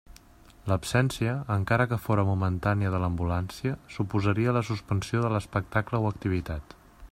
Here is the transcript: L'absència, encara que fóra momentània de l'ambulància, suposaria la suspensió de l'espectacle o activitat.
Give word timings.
L'absència, 0.69 1.33
encara 1.55 1.85
que 1.91 1.99
fóra 2.05 2.23
momentània 2.29 2.93
de 2.95 3.03
l'ambulància, 3.05 3.75
suposaria 3.97 4.57
la 4.59 4.67
suspensió 4.73 5.25
de 5.27 5.33
l'espectacle 5.37 6.01
o 6.07 6.11
activitat. 6.15 6.77